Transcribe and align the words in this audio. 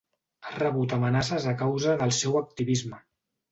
Ha 0.45 0.53
rebut 0.55 0.95
amenaces 0.97 1.47
a 1.53 1.55
causa 1.61 1.95
del 2.01 2.17
seu 2.23 2.43
activisme. 2.43 3.03